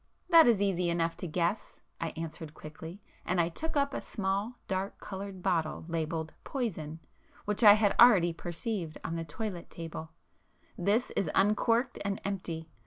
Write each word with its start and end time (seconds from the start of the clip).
"That 0.29 0.47
is 0.47 0.63
easy 0.63 0.89
enough 0.89 1.15
to 1.17 1.27
guess,"—I 1.27 2.09
answered 2.17 2.55
quickly, 2.55 3.03
and 3.23 3.39
I 3.39 3.49
took 3.49 3.77
up 3.77 3.93
a 3.93 4.01
small 4.01 4.55
dark 4.67 4.99
coloured 4.99 5.43
bottle 5.43 5.85
labelled 5.87 6.33
'Poison' 6.43 6.99
which 7.45 7.61
I 7.63 7.73
had 7.73 7.95
already 7.99 8.33
perceived 8.33 8.97
on 9.03 9.15
the 9.15 9.23
toilet 9.23 9.69
table—"This 9.69 11.11
is 11.11 11.29
uncorked 11.35 11.99
and 12.03 12.19
empty. 12.25 12.67